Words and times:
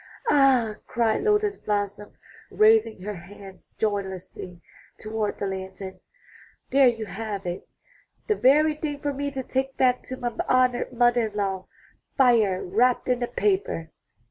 ''Ah," 0.31 0.77
cried 0.87 1.21
Lotus 1.21 1.57
blossom, 1.57 2.13
raising 2.49 3.03
her 3.03 3.13
hands 3.13 3.75
joyously 3.77 4.59
toward 4.99 5.37
the 5.37 5.45
lantern, 5.45 5.99
'There 6.71 6.87
you 6.87 7.05
have 7.05 7.45
it! 7.45 7.69
The 8.25 8.33
very 8.33 8.73
thing 8.73 8.99
for 8.99 9.13
me 9.13 9.29
to 9.29 9.43
take 9.43 9.77
back 9.77 10.01
to 10.05 10.17
my 10.17 10.33
honored 10.49 10.91
mother 10.91 11.27
in 11.27 11.35
law— 11.37 11.67
fire 12.17 12.63
wrapped 12.65 13.09
in 13.09 13.21
a 13.21 13.27
paper." 13.27 13.91